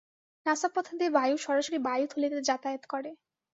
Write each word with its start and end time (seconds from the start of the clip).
নাসাপথ 0.45 0.87
দিয়ে 0.97 1.11
বায়ু 1.17 1.35
সরাসরি 1.37 1.77
বায়ুথলিতে 1.87 2.37
যাতায়াত 2.49 2.83
করে। 2.93 3.09